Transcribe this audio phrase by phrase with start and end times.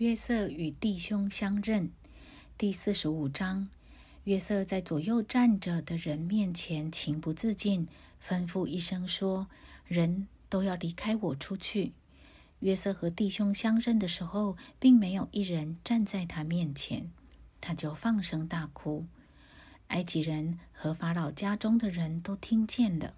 [0.00, 1.90] 约瑟与弟兄相认，
[2.56, 3.68] 第四十五章。
[4.24, 7.86] 约瑟在左右站着的人面前情不自禁，
[8.26, 9.46] 吩咐一声说
[9.86, 11.92] ：“人都要离开我出去。”
[12.60, 17.10] 约瑟和弟兄相认的时候，并没有一人站在他面前，
[17.60, 19.04] 他就放声大哭。
[19.88, 23.12] 埃及人和法老家中的人都听见了。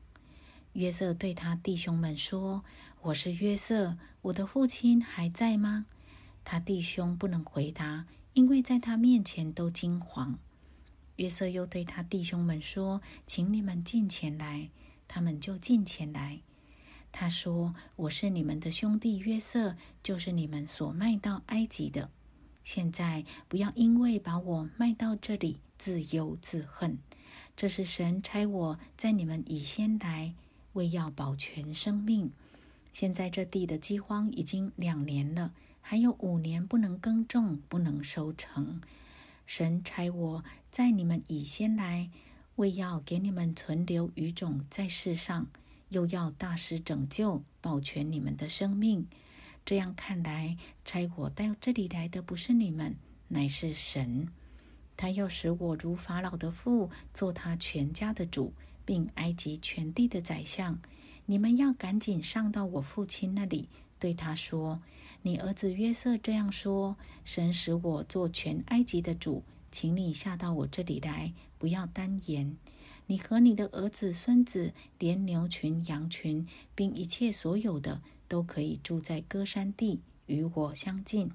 [0.73, 2.65] 约瑟对他弟兄们说
[3.03, 5.87] ：“我是约瑟，我的父亲还在吗？”
[6.45, 10.35] 他弟兄不能回答，因为在他面前都惊惶。
[11.17, 14.71] 约瑟又对他弟兄们说：“请你们进前来。”
[15.07, 16.41] 他们就进前来。
[17.13, 22.11] 他说：“我是你们的兄弟约瑟，就是你们所卖到埃及的。
[22.65, 26.99] 现在不要因为把我卖到这里自忧自恨。
[27.55, 30.35] 这是神差我在你们以先来，
[30.73, 32.33] 为要保全生命。
[32.93, 35.53] 现在这地的饥荒已经两年了。”
[35.85, 38.81] 还有五年不能耕种，不能收成。
[39.47, 42.09] 神差我在你们以先来，
[42.55, 45.49] 为要给你们存留余种在世上，
[45.89, 49.09] 又要大施拯救，保全你们的生命。
[49.67, 52.95] 这样看来，差我到这里来的不是你们，
[53.27, 54.29] 乃是神。
[54.97, 60.79] 他要使我如法老的父，做他全家的主，并埃及全地的宰相。
[61.27, 64.81] 你们要赶紧上到我父亲那里，对他说。
[65.25, 72.57] 你儿子约瑟这样说：“神使我做全埃及的主，请你下到我这里来，不要单言。
[73.07, 76.45] 你和你的儿子、孙子，连牛群、羊群，
[76.75, 81.31] 并一切所有的，都可以住在歌山地，与我相近。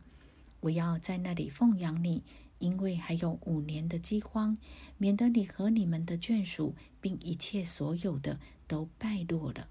[0.60, 2.24] 我要在那里奉养你，
[2.60, 4.58] 因为还有五年的饥荒，
[4.98, 9.70] 免得你和你们的眷属，并一切所有的，都败落了。”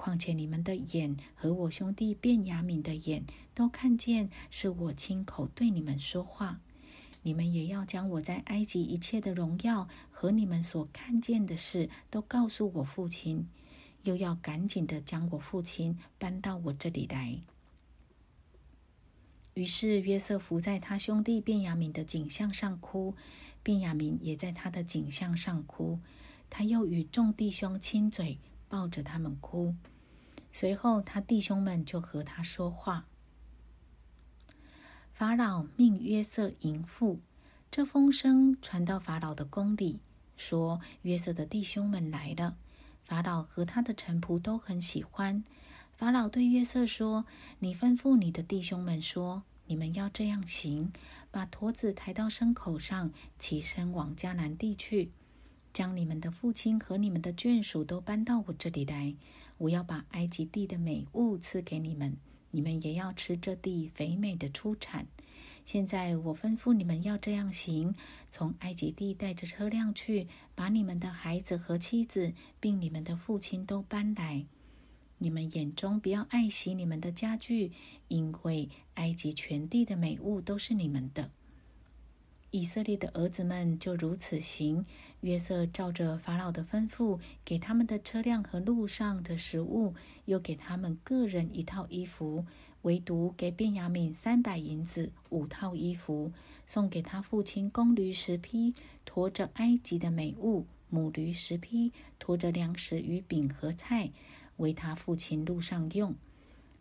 [0.00, 6.58] 况且你们的眼和我兄弟卞雅敏的眼都看见，是我亲口对你们说话。
[7.20, 13.46] 你们也要将我在埃及一切的荣耀和你们所看见的事都告诉我父亲，
[14.04, 17.38] 又要赶紧的将我父亲搬到我这里来。
[19.52, 23.14] 于是约瑟伏在他兄弟卞雅敏的景象上哭，
[23.62, 25.98] 卞雅敏也在他的景象上哭。
[26.48, 28.38] 他又与众弟兄亲嘴，
[28.70, 29.74] 抱着他们哭。
[30.50, 33.04] 随后，他弟兄们就和他说话。
[35.12, 37.20] 法老命约瑟迎父，
[37.70, 40.00] 这风声传到法老的宫里，
[40.36, 42.56] 说约瑟的弟兄们来了。
[43.04, 45.44] 法老和他的臣仆都很喜欢。
[45.92, 47.26] 法老对约瑟说
[47.60, 50.90] ：“你吩咐你的弟兄们说，你们要这样行：
[51.30, 55.12] 把驼子抬到牲口上，起身往迦南地去，
[55.72, 59.14] 将你们的父亲和你们的眷属都搬到我这里来。”
[59.58, 62.16] 我要把埃及地的美物赐给你们，
[62.50, 65.06] 你们也要吃这地肥美的出产。
[65.66, 67.94] 现在我吩咐你们要这样行：
[68.30, 74.46] 从埃及地带着车辆去，把你们的孩子和妻子，并你们的父亲都搬来。
[75.18, 77.72] 你们眼中不要爱惜你们的家具，
[78.08, 81.30] 因为埃及全地的美物都是你们的。
[82.50, 84.84] 以色列的儿子们就如此行。
[85.20, 89.94] 约瑟照着法老的吩咐，给他们的车辆和路上的食物，
[90.24, 92.46] 又给他们个人一套衣服，
[92.82, 96.32] 唯独给便雅悯三百银子五套衣服，
[96.66, 98.74] 送给他父亲公驴十匹，
[99.04, 104.10] 驮着埃及的美物；母驴十匹，驮着粮食与饼和菜，
[104.56, 106.14] 为他父亲路上用。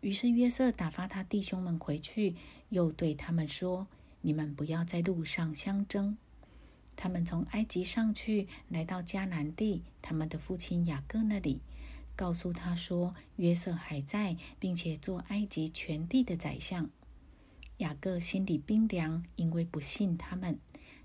[0.02, 2.36] 于是约瑟打发他弟兄们回去，
[2.70, 3.86] 又对他们说。
[4.22, 6.18] 你们不要在路上相争。
[6.96, 11.62] 他们从埃及上去，来到迦南地，他们的父亲雅各那里，
[12.16, 16.90] 告诉他说：“约瑟还在，并且做埃及全地的宰相。”
[17.78, 20.60] 雅各心里冰凉，因为不信他们。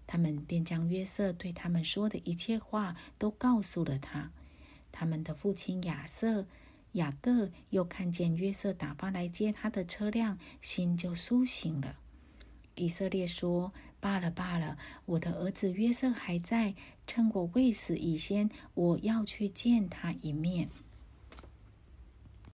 [0.06, 4.32] 他们便将约瑟对他们说的一切话都告诉了他。
[4.90, 6.46] 他们的父亲亚瑟、
[6.92, 11.96] 雅各又看见约瑟打发来接他的车辆，心就苏醒了。
[12.76, 14.76] 以色列说：“罢了罢了，
[15.06, 16.74] 我的儿子约瑟还在。
[17.06, 20.68] 趁我未死以前，我要去见他一面。”